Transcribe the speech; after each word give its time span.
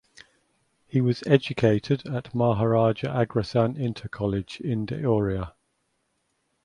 He 0.87 0.99
was 0.99 1.21
educated 1.27 2.07
at 2.07 2.33
Maharaja 2.33 3.07
Agrasen 3.23 3.77
Inter 3.77 4.07
College 4.09 4.59
in 4.59 4.87
Deoria. 4.87 5.53